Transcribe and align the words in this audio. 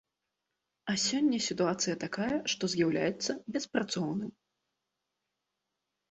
А 0.91 0.93
сёння 1.07 1.37
сітуацыя 1.47 1.95
такая, 2.03 2.29
што 2.53 2.63
з'яўляецца 2.75 3.31
беспрацоўным. 3.57 4.31